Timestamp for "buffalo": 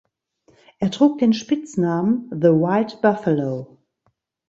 3.03-3.77